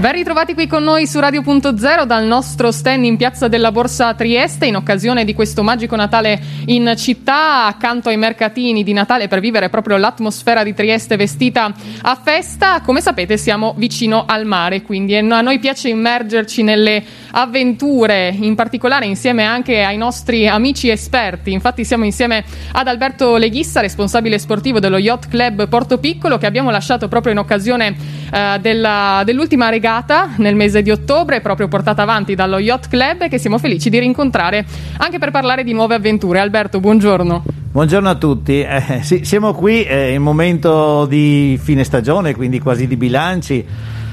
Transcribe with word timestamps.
Ben 0.00 0.12
ritrovati 0.12 0.54
qui 0.54 0.66
con 0.66 0.82
noi 0.82 1.06
su 1.06 1.18
Radio.0 1.18 2.04
dal 2.04 2.24
nostro 2.24 2.70
stand 2.70 3.04
in 3.04 3.18
Piazza 3.18 3.48
della 3.48 3.70
Borsa 3.70 4.14
Trieste 4.14 4.64
in 4.64 4.76
occasione 4.76 5.26
di 5.26 5.34
questo 5.34 5.62
magico 5.62 5.94
Natale 5.94 6.40
in 6.68 6.94
città 6.96 7.66
accanto 7.66 8.08
ai 8.08 8.16
mercatini 8.16 8.82
di 8.82 8.94
Natale 8.94 9.28
per 9.28 9.40
vivere 9.40 9.68
proprio 9.68 9.98
l'atmosfera 9.98 10.62
di 10.62 10.72
Trieste 10.72 11.16
vestita 11.16 11.70
a 12.00 12.14
festa. 12.14 12.80
Come 12.80 13.02
sapete 13.02 13.36
siamo 13.36 13.74
vicino 13.76 14.24
al 14.26 14.46
mare, 14.46 14.80
quindi 14.80 15.14
a 15.16 15.20
noi 15.42 15.58
piace 15.58 15.90
immergerci 15.90 16.62
nelle 16.62 17.04
avventure, 17.32 18.34
in 18.34 18.54
particolare 18.54 19.04
insieme 19.04 19.44
anche 19.44 19.82
ai 19.82 19.98
nostri 19.98 20.48
amici 20.48 20.88
esperti. 20.88 21.52
Infatti 21.52 21.84
siamo 21.84 22.06
insieme 22.06 22.42
ad 22.72 22.88
Alberto 22.88 23.36
Leghissa, 23.36 23.82
responsabile 23.82 24.38
sportivo 24.38 24.80
dello 24.80 24.96
Yacht 24.96 25.28
Club 25.28 25.68
Porto 25.68 25.98
Piccolo 25.98 26.38
che 26.38 26.46
abbiamo 26.46 26.70
lasciato 26.70 27.06
proprio 27.06 27.32
in 27.32 27.38
occasione 27.38 27.94
eh, 28.32 28.58
della, 28.62 29.20
dell'ultima 29.26 29.68
regata 29.68 29.88
regata 29.90 30.30
nel 30.36 30.54
mese 30.54 30.82
di 30.82 30.90
ottobre, 30.92 31.40
proprio 31.40 31.66
portata 31.66 32.02
avanti 32.02 32.36
dallo 32.36 32.58
Yacht 32.58 32.88
Club, 32.88 33.28
che 33.28 33.38
siamo 33.38 33.58
felici 33.58 33.90
di 33.90 33.98
rincontrare 33.98 34.64
anche 34.98 35.18
per 35.18 35.32
parlare 35.32 35.64
di 35.64 35.72
nuove 35.72 35.96
avventure. 35.96 36.38
Alberto, 36.38 36.78
buongiorno. 36.78 37.42
Buongiorno 37.72 38.08
a 38.08 38.14
tutti, 38.14 38.60
eh, 38.60 39.00
sì, 39.02 39.24
siamo 39.24 39.52
qui 39.52 39.82
eh, 39.82 40.12
in 40.12 40.22
momento 40.22 41.06
di 41.06 41.58
fine 41.60 41.82
stagione, 41.82 42.36
quindi 42.36 42.60
quasi 42.60 42.86
di 42.86 42.96
bilanci. 42.96 43.66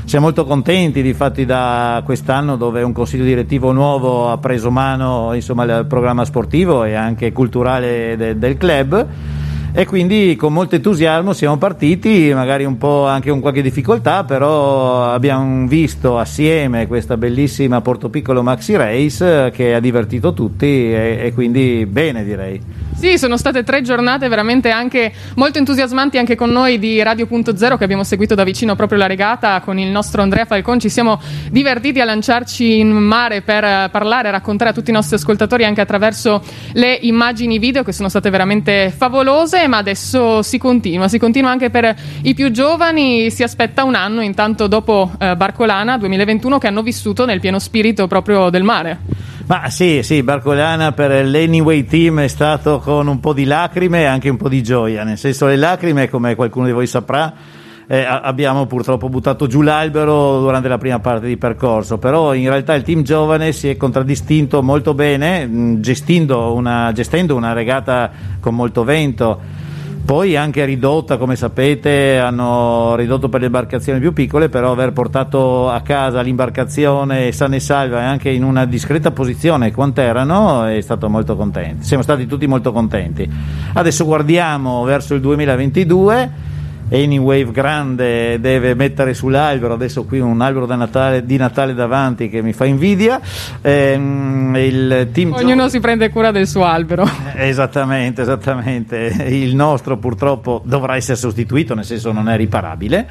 Siamo 0.06 0.26
molto 0.26 0.46
contenti 0.46 1.04
di 1.04 1.14
fatti 1.14 1.46
da 1.46 2.02
quest'anno 2.04 2.56
dove 2.56 2.82
un 2.82 2.94
consiglio 2.94 3.26
direttivo 3.26 3.72
nuovo 3.74 4.32
ha 4.32 4.38
preso 4.38 4.72
mano 4.72 5.34
insomma, 5.34 5.66
il 5.66 5.86
programma 5.86 6.24
sportivo 6.24 6.86
e 6.86 6.94
anche 6.94 7.34
culturale 7.34 8.16
de- 8.16 8.38
del 8.38 8.58
club 8.58 9.06
e 9.72 9.86
quindi 9.86 10.36
con 10.36 10.54
molto 10.54 10.76
entusiasmo 10.76 11.34
siamo 11.34 11.58
partiti, 11.58 12.32
magari 12.34 12.66
un 12.66 12.78
po' 12.78 13.06
anche 13.06 13.30
con 13.30 13.40
qualche 13.40 13.62
difficoltà, 13.62 14.24
però 14.24 15.12
abbiamo 15.12 15.68
visto 15.68 16.18
assieme 16.18 16.88
questa 16.88 17.18
bellissima 17.18 17.82
Porto 17.82 18.10
Piccolo 18.10 18.44
Maxi 18.44 18.76
Race 18.76 19.52
che 19.52 19.76
ha 19.76 19.80
divertito 19.80 20.34
tutti 20.34 20.66
e, 20.66 21.20
e 21.22 21.34
quindi 21.34 21.86
bene 21.86 22.24
direi. 22.24 22.62
Sì, 22.98 23.20
sono 23.20 23.38
state 23.38 23.64
tre 23.64 23.84
giornate 23.84 24.28
veramente 24.28 24.72
anche 24.72 25.14
molto 25.36 25.60
entusiasmanti 25.60 26.18
anche 26.18 26.34
con 26.34 26.50
noi 26.50 26.80
di 26.80 27.00
Radio.0 27.00 27.78
che 27.78 27.84
abbiamo 27.84 28.04
seguito 28.04 28.34
da 28.34 28.44
vicino 28.44 28.76
proprio 28.76 28.98
la 28.98 29.06
regata 29.06 29.62
con 29.62 29.78
il 29.78 29.90
nostro 29.90 30.24
Andrea 30.24 30.46
Falcon. 30.46 30.80
Ci 30.80 30.90
siamo 30.90 31.22
divertiti 31.52 32.02
a 32.02 32.06
lanciarci 32.06 32.80
in 32.80 32.90
mare 32.90 33.44
per 33.44 33.92
parlare 33.92 34.32
raccontare 34.32 34.72
a 34.72 34.74
tutti 34.74 34.90
i 34.90 34.94
nostri 34.94 35.16
ascoltatori 35.16 35.64
anche 35.64 35.80
attraverso 35.80 36.44
le 36.74 36.98
immagini 37.00 37.60
video 37.60 37.84
che 37.84 37.92
sono 37.92 38.10
state 38.10 38.32
veramente 38.32 38.90
favolose, 38.90 39.68
ma 39.68 39.78
adesso 39.78 40.42
si 40.42 40.58
continua, 40.58 41.08
si 41.08 41.20
continua 41.20 41.52
anche 41.52 41.70
per 41.70 41.96
i 42.24 42.34
più 42.34 42.50
giovani, 42.50 43.30
si 43.30 43.44
aspetta 43.44 43.84
un 43.84 43.94
anno 43.94 44.22
intanto 44.22 44.66
dopo 44.66 45.12
eh, 45.20 45.36
Barcolana 45.36 46.00
2021 46.00 46.58
che 46.58 46.66
hanno 46.66 46.82
vissuto 46.82 47.26
nel 47.26 47.40
pieno 47.42 47.60
spirito 47.60 48.08
proprio 48.08 48.50
del 48.50 48.64
mare. 48.64 49.27
Ma 49.48 49.70
sì, 49.70 50.04
sì, 50.04 50.24
Barcolana 50.24 50.92
per 50.92 51.26
l'Anyway 51.26 51.86
Team 51.86 52.20
è 52.20 52.28
stato 52.28 52.80
con 52.80 53.08
un 53.08 53.22
po' 53.22 53.32
di 53.32 53.46
lacrime 53.46 54.02
e 54.02 54.04
anche 54.04 54.28
un 54.28 54.36
po' 54.36 54.50
di 54.50 54.62
gioia, 54.62 55.06
nel 55.06 55.18
senso 55.18 55.46
le 55.46 55.56
lacrime, 55.56 56.10
come 56.10 56.36
qualcuno 56.36 56.66
di 56.66 56.74
voi 56.74 56.86
saprà, 56.86 57.34
eh, 57.88 58.04
abbiamo 58.04 58.66
purtroppo 58.66 59.08
buttato 59.08 59.48
giù 59.48 59.62
l'albero 59.62 60.42
durante 60.42 60.68
la 60.68 60.78
prima 60.78 61.00
parte 61.00 61.28
di 61.28 61.38
percorso, 61.38 61.98
però 61.98 62.34
in 62.34 62.50
realtà 62.50 62.74
il 62.74 62.84
team 62.84 63.04
giovane 63.04 63.54
si 63.54 63.70
è 63.70 63.78
contraddistinto 63.78 64.62
molto 64.62 64.94
bene, 64.94 65.48
mh, 65.48 65.80
una, 66.30 66.92
gestendo 66.92 67.34
una 67.34 67.54
regata 67.54 68.12
con 68.42 68.54
molto 68.54 68.84
vento 68.84 69.40
poi 70.08 70.38
anche 70.38 70.64
ridotta, 70.64 71.18
come 71.18 71.36
sapete, 71.36 72.18
hanno 72.18 72.96
ridotto 72.96 73.28
per 73.28 73.42
le 73.42 73.48
imbarcazioni 73.48 74.00
più 74.00 74.14
piccole, 74.14 74.48
però 74.48 74.72
aver 74.72 74.94
portato 74.94 75.70
a 75.70 75.82
casa 75.82 76.22
l'imbarcazione 76.22 77.34
sana 77.34 77.58
e 77.58 77.60
salva 77.60 78.00
e 78.00 78.06
anche 78.06 78.30
in 78.30 78.46
una 78.46 78.64
discreta 78.64 79.12
posizione 79.12 79.74
quant'erano 79.74 80.64
è 80.64 80.80
stato 80.80 81.10
molto 81.10 81.36
contenti. 81.36 81.84
Siamo 81.84 82.04
stati 82.04 82.26
tutti 82.26 82.48
molto 82.48 82.72
contenti. 82.72 83.30
Adesso 83.74 84.06
guardiamo 84.06 84.86
verso 84.86 85.14
il 85.14 85.20
2022 85.20 86.32
Anywave 86.90 87.52
grande 87.52 88.40
deve 88.40 88.74
mettere 88.74 89.14
sull'albero, 89.14 89.74
adesso 89.74 90.06
qui 90.06 90.20
un 90.20 90.40
albero 90.40 90.66
Natale, 90.66 91.26
di 91.26 91.36
Natale 91.36 91.74
davanti 91.74 92.30
che 92.30 92.42
mi 92.42 92.54
fa 92.54 92.66
invidia. 92.66 93.20
Ehm, 93.62 94.56
Ognuno 94.56 95.64
Gio- 95.64 95.70
si 95.70 95.80
prende 95.80 96.10
cura 96.10 96.32
del 96.32 96.48
suo 96.48 96.64
albero. 96.64 97.06
Esattamente, 97.36 98.22
esattamente. 98.22 99.26
Il 99.28 99.56
nostro 99.56 99.98
purtroppo 99.98 100.62
dovrà 100.66 100.96
essere 100.96 101.18
sostituito, 101.18 101.74
nel 101.76 101.86
senso 101.86 102.12
non 102.12 102.30
è 102.30 102.38
riparabile. 102.38 103.08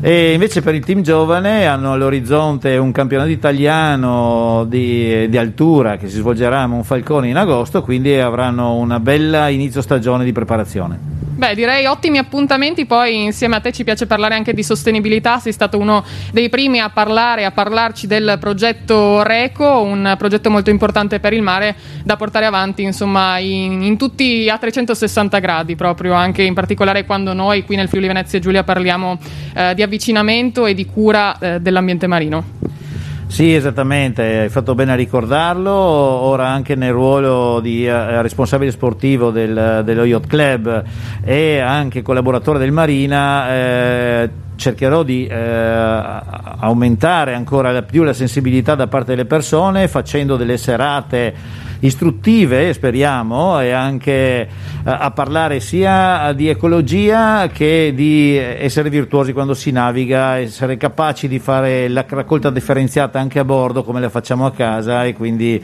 E 0.00 0.32
invece 0.32 0.60
per 0.60 0.74
il 0.74 0.84
team 0.84 1.00
giovane 1.00 1.66
hanno 1.66 1.92
all'orizzonte 1.92 2.76
un 2.76 2.92
campionato 2.92 3.30
italiano 3.30 4.64
di, 4.68 5.28
di, 5.28 5.38
altura 5.38 5.96
che 5.96 6.08
si 6.08 6.16
svolgerà 6.16 6.60
a 6.60 6.66
Monfalcone 6.66 7.28
in 7.28 7.36
agosto, 7.36 7.82
quindi 7.82 8.14
avranno 8.14 8.74
una 8.74 9.00
bella 9.00 9.48
inizio 9.48 9.80
stagione 9.80 10.24
di 10.24 10.32
preparazione. 10.32 11.13
Beh, 11.36 11.56
direi 11.56 11.84
ottimi 11.86 12.18
appuntamenti. 12.18 12.86
Poi 12.86 13.24
insieme 13.24 13.56
a 13.56 13.60
te 13.60 13.72
ci 13.72 13.82
piace 13.82 14.06
parlare 14.06 14.36
anche 14.36 14.54
di 14.54 14.62
sostenibilità. 14.62 15.40
Sei 15.40 15.52
stato 15.52 15.78
uno 15.78 16.04
dei 16.30 16.48
primi 16.48 16.78
a 16.78 16.90
parlare, 16.90 17.44
a 17.44 17.50
parlarci 17.50 18.06
del 18.06 18.36
progetto 18.38 19.22
RECO, 19.24 19.82
un 19.82 20.14
progetto 20.16 20.48
molto 20.48 20.70
importante 20.70 21.18
per 21.18 21.32
il 21.32 21.42
mare 21.42 21.74
da 22.04 22.14
portare 22.14 22.46
avanti, 22.46 22.82
insomma, 22.82 23.38
in, 23.38 23.82
in 23.82 23.96
tutti 23.96 24.48
a 24.48 24.58
360 24.58 25.38
gradi, 25.40 25.74
proprio 25.74 26.12
anche 26.12 26.44
in 26.44 26.54
particolare 26.54 27.04
quando 27.04 27.32
noi 27.32 27.64
qui 27.64 27.74
nel 27.74 27.88
Friuli 27.88 28.06
Venezia 28.06 28.38
Giulia 28.38 28.62
parliamo 28.62 29.18
eh, 29.54 29.74
di 29.74 29.82
avvicinamento 29.82 30.66
e 30.66 30.74
di 30.74 30.86
cura 30.86 31.36
eh, 31.38 31.60
dell'ambiente 31.60 32.06
marino. 32.06 32.73
Sì, 33.26 33.52
esattamente, 33.52 34.22
hai 34.22 34.48
fatto 34.48 34.74
bene 34.74 34.92
a 34.92 34.94
ricordarlo, 34.94 35.72
ora 35.72 36.48
anche 36.48 36.76
nel 36.76 36.92
ruolo 36.92 37.58
di 37.60 37.84
eh, 37.84 38.22
responsabile 38.22 38.70
sportivo 38.70 39.30
del, 39.30 39.82
dello 39.84 40.04
Yacht 40.04 40.26
Club 40.28 40.84
e 41.24 41.58
anche 41.58 42.02
collaboratore 42.02 42.58
del 42.60 42.70
Marina. 42.70 43.50
Eh, 43.50 44.30
cercherò 44.56 45.02
di 45.02 45.26
eh, 45.26 45.36
aumentare 45.36 47.34
ancora 47.34 47.82
più 47.82 48.02
la 48.04 48.12
sensibilità 48.12 48.74
da 48.74 48.86
parte 48.86 49.10
delle 49.10 49.24
persone 49.24 49.88
facendo 49.88 50.36
delle 50.36 50.56
serate 50.56 51.34
istruttive, 51.84 52.72
speriamo, 52.72 53.60
e 53.60 53.70
anche 53.70 54.12
eh, 54.12 54.48
a 54.84 55.10
parlare 55.10 55.60
sia 55.60 56.32
di 56.32 56.48
ecologia 56.48 57.48
che 57.48 57.92
di 57.94 58.36
essere 58.36 58.88
virtuosi 58.88 59.32
quando 59.32 59.54
si 59.54 59.70
naviga, 59.70 60.38
essere 60.38 60.76
capaci 60.76 61.28
di 61.28 61.38
fare 61.38 61.88
la 61.88 62.04
raccolta 62.08 62.50
differenziata 62.50 63.18
anche 63.18 63.38
a 63.38 63.44
bordo 63.44 63.84
come 63.84 64.00
la 64.00 64.08
facciamo 64.08 64.46
a 64.46 64.52
casa 64.52 65.04
e 65.04 65.12
quindi 65.14 65.62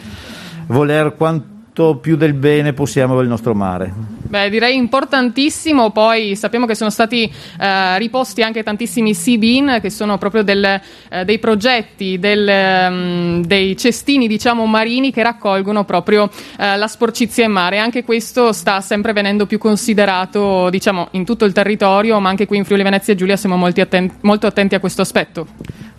voler 0.67 1.15
quanto 1.17 1.59
più 1.97 2.17
del 2.17 2.35
bene 2.35 2.73
possiamo 2.73 3.17
del 3.17 3.29
nostro 3.29 3.55
mare. 3.55 3.93
Beh, 4.31 4.49
direi 4.49 4.77
importantissimo, 4.77 5.91
poi 5.91 6.37
sappiamo 6.37 6.65
che 6.65 6.77
sono 6.77 6.91
stati 6.91 7.25
eh, 7.25 7.99
riposti 7.99 8.43
anche 8.43 8.63
tantissimi 8.63 9.13
C-Bin, 9.13 9.79
che 9.83 9.91
sono 9.91 10.19
proprio 10.19 10.45
del, 10.45 10.81
eh, 11.09 11.25
dei 11.25 11.41
progetti, 11.41 12.19
del, 12.21 12.49
um, 12.49 13.45
dei 13.45 13.77
cestini 13.77 14.29
diciamo 14.29 14.67
marini 14.67 15.11
che 15.11 15.25
raccolgono 15.25 15.85
proprio 15.85 16.31
eh, 16.59 16.77
la 16.77 16.87
sporcizia 16.87 17.45
in 17.45 17.53
mare. 17.53 17.79
Anche 17.79 18.05
questo 18.05 18.53
sta 18.53 18.81
sempre 18.81 19.13
venendo 19.13 19.47
più 19.47 19.59
considerato 19.59 20.71
diciamo, 20.71 21.09
in 21.13 21.25
tutto 21.25 21.45
il 21.45 21.53
territorio, 21.53 22.21
ma 22.21 22.29
anche 22.29 22.47
qui 22.47 22.59
in 22.59 22.65
Friuli 22.65 22.85
Venezia 22.85 23.17
Giulia 23.17 23.37
siamo 23.37 23.57
atten- 23.65 24.13
molto 24.21 24.47
attenti 24.47 24.77
a 24.77 24.81
questo 24.81 25.03
aspetto. 25.03 25.47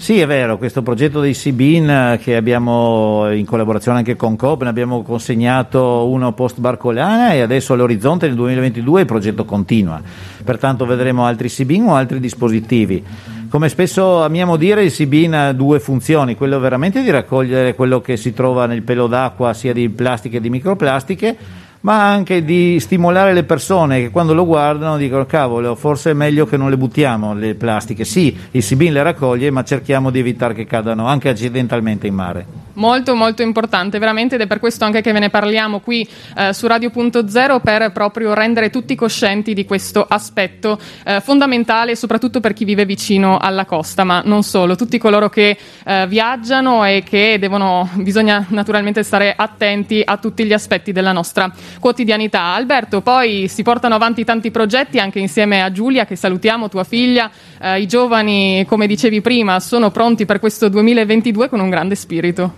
Sì, 0.02 0.20
è 0.20 0.26
vero, 0.26 0.58
questo 0.58 0.82
progetto 0.82 1.20
dei 1.20 1.34
C-Bin 1.34 1.88
eh, 1.88 2.20
che 2.20 2.36
abbiamo 2.36 3.32
in 3.32 3.46
collaborazione 3.46 4.00
anche 4.00 4.16
con 4.16 4.36
Coop, 4.36 4.64
ne 4.64 4.70
abbiamo 4.70 5.04
consegnato 5.04 5.71
uno 5.80 6.34
post 6.34 6.60
Barcolana 6.60 7.34
e 7.34 7.42
adesso 7.42 7.74
all'orizzonte 7.74 8.28
nel 8.28 8.36
2022 8.36 9.02
il 9.02 9.06
progetto 9.06 9.46
continua, 9.46 10.02
pertanto 10.44 10.86
vedremo 10.86 11.26
altri 11.26 11.50
C-Bin 11.50 11.84
o 11.84 11.96
altri 11.96 12.20
dispositivi. 12.20 13.04
Come 13.50 13.70
spesso 13.70 14.24
amiamo 14.24 14.56
dire, 14.56 14.84
il 14.84 14.92
C-Bin 14.92 15.34
ha 15.34 15.52
due 15.52 15.80
funzioni, 15.80 16.36
quello 16.36 16.60
veramente 16.60 17.02
di 17.02 17.10
raccogliere 17.10 17.76
quello 17.76 18.00
che 18.00 18.16
si 18.16 18.34
trova 18.34 18.66
nel 18.66 18.82
pelo 18.82 19.08
d'acqua 19.08 19.54
sia 19.54 19.74
di 19.74 19.90
plastiche 19.90 20.38
che 20.38 20.42
di 20.42 20.50
microplastiche 20.50 21.38
ma 21.82 22.08
anche 22.08 22.44
di 22.44 22.80
stimolare 22.80 23.34
le 23.34 23.44
persone 23.44 24.02
che 24.02 24.10
quando 24.10 24.34
lo 24.34 24.46
guardano 24.46 24.98
dicono 24.98 25.26
cavolo 25.26 25.76
forse 25.76 26.12
è 26.12 26.14
meglio 26.14 26.46
che 26.46 26.58
non 26.58 26.70
le 26.70 26.78
buttiamo 26.78 27.34
le 27.34 27.56
plastiche. 27.56 28.06
Sì 28.06 28.36
il 28.52 28.64
Sibin 28.64 28.94
le 28.94 29.04
raccoglie 29.04 29.50
ma 29.52 29.64
cerchiamo 29.64 30.10
di 30.10 30.20
evitare 30.20 30.54
che 30.54 30.66
cadano 30.66 31.08
anche 31.08 31.30
accidentalmente 31.30 32.08
in 32.08 32.14
mare. 32.14 32.46
Molto 32.74 33.16
molto 33.16 33.42
importante 33.42 34.00
veramente 34.00 34.36
ed 34.36 34.42
è 34.42 34.48
per 34.48 34.60
questo 34.60 34.86
anche 34.86 35.02
che 35.02 35.12
ve 35.12 35.20
ne 35.20 35.30
parliamo 35.30 35.80
qui 35.80 36.08
eh, 36.38 36.54
su 36.54 36.68
Radio.0 36.68 37.62
per 37.62 37.92
proprio 37.92 38.34
rendere 38.34 38.70
tutti 38.70 38.96
coscienti 38.96 39.54
di 39.54 39.66
questo 39.66 40.06
aspetto 40.08 40.80
eh, 41.04 41.20
fondamentale 41.20 41.96
soprattutto 41.96 42.40
per 42.40 42.54
chi 42.54 42.64
vive 42.64 42.86
vicino 42.86 43.38
alla 43.38 43.66
costa 43.66 44.04
ma 44.04 44.22
non 44.24 44.44
solo 44.44 44.76
tutti 44.76 44.98
coloro 44.98 45.30
che 45.30 45.58
eh, 45.86 46.08
viaggiano 46.08 46.86
e 46.86 47.04
che 47.04 47.38
devono 47.40 47.90
bisogna 47.96 48.46
naturalmente 48.50 49.04
stare 49.04 49.34
attenti 49.36 50.02
a 50.04 50.18
tutti 50.18 50.46
gli 50.46 50.54
aspetti 50.54 50.92
della 50.92 51.12
nostra 51.12 51.52
quotidianità. 51.80 52.54
Alberto, 52.54 53.02
poi 53.02 53.48
si 53.48 53.64
portano 53.64 53.96
avanti 53.96 54.24
tanti 54.24 54.52
progetti 54.52 55.00
anche 55.00 55.20
insieme 55.20 55.62
a 55.62 55.72
Giulia, 55.72 56.06
che 56.06 56.16
salutiamo, 56.16 56.70
tua 56.70 56.84
figlia. 56.84 57.30
Eh, 57.60 57.82
I 57.82 57.88
giovani, 57.88 58.66
come 58.68 58.88
dicevi 58.88 59.22
prima, 59.22 59.60
sono 59.60 59.92
pronti 59.92 60.26
per 60.26 60.40
questo 60.40 60.70
2022 60.70 61.50
con 61.50 61.60
un 61.60 61.70
grande 61.70 61.96
spirito. 61.96 62.56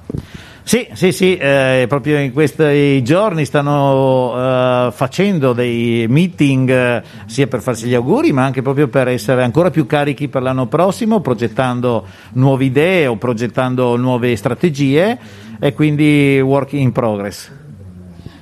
Sì, 0.65 0.88
sì, 0.94 1.12
sì, 1.12 1.36
eh, 1.36 1.86
proprio 1.89 2.19
in 2.19 2.31
questi 2.31 3.04
giorni 3.04 3.44
stanno 3.44 4.88
eh, 4.88 4.92
facendo 4.94 5.51
dei 5.51 6.06
meeting 6.07 6.69
eh, 6.69 7.04
sia 7.25 7.48
per 7.48 7.62
farsi 7.62 7.88
gli 7.88 7.94
auguri 7.94 8.31
ma 8.31 8.45
anche 8.45 8.62
proprio 8.62 8.88
per 8.88 9.10
essere 9.10 9.44
ancora 9.44 9.71
più 9.71 9.86
carichi 9.86 10.30
per 10.30 10.42
l'anno 10.42 10.68
prossimo, 10.68 11.19
progettando 11.19 12.07
nuove 12.33 12.63
idee 12.63 13.07
o 13.07 13.18
progettando 13.18 13.98
nuove 13.98 14.38
strategie 14.38 15.19
e 15.60 15.74
quindi 15.74 16.39
work 16.39 16.71
in 16.74 16.94
progress. 16.94 17.62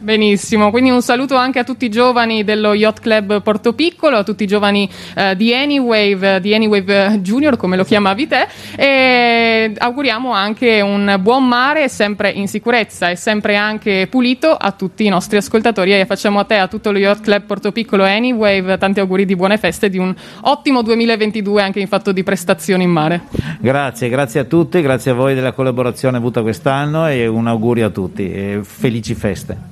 Benissimo, 0.01 0.71
quindi 0.71 0.89
un 0.89 1.03
saluto 1.03 1.35
anche 1.35 1.59
a 1.59 1.63
tutti 1.63 1.85
i 1.85 1.89
giovani 1.89 2.43
dello 2.43 2.73
Yacht 2.73 3.01
Club 3.01 3.43
Porto 3.43 3.73
Piccolo, 3.73 4.17
a 4.17 4.23
tutti 4.23 4.41
i 4.41 4.47
giovani 4.47 4.89
eh, 5.15 5.35
di 5.35 5.53
Anywave, 5.53 6.41
di 6.41 6.55
Anywave 6.55 7.19
Junior 7.19 7.55
come 7.55 7.77
lo 7.77 7.83
chiamavi 7.83 8.27
te 8.27 8.47
e 8.75 9.71
auguriamo 9.77 10.31
anche 10.31 10.81
un 10.81 11.19
buon 11.19 11.47
mare 11.47 11.87
sempre 11.87 12.31
in 12.31 12.47
sicurezza 12.47 13.11
e 13.11 13.15
sempre 13.15 13.55
anche 13.55 14.07
pulito 14.09 14.49
a 14.49 14.71
tutti 14.71 15.05
i 15.05 15.09
nostri 15.09 15.37
ascoltatori 15.37 15.93
e 15.93 16.07
facciamo 16.07 16.39
a 16.39 16.45
te, 16.45 16.55
a 16.55 16.67
tutto 16.67 16.91
lo 16.91 16.97
Yacht 16.97 17.21
Club 17.21 17.43
Porto 17.43 17.71
Piccolo 17.71 18.03
Anywave, 18.03 18.79
tanti 18.79 19.01
auguri 19.01 19.25
di 19.25 19.35
buone 19.35 19.59
feste 19.59 19.85
e 19.85 19.89
di 19.91 19.99
un 19.99 20.11
ottimo 20.41 20.81
2022 20.81 21.61
anche 21.61 21.79
in 21.79 21.87
fatto 21.87 22.11
di 22.11 22.23
prestazioni 22.23 22.85
in 22.85 22.89
mare. 22.89 23.21
Grazie, 23.59 24.09
grazie 24.09 24.39
a 24.39 24.45
tutti, 24.45 24.81
grazie 24.81 25.11
a 25.11 25.13
voi 25.13 25.35
della 25.35 25.51
collaborazione 25.51 26.17
avuta 26.17 26.41
quest'anno 26.41 27.05
e 27.07 27.27
un 27.27 27.45
augurio 27.45 27.85
a 27.85 27.89
tutti 27.91 28.31
e 28.31 28.61
felici 28.63 29.13
feste. 29.13 29.71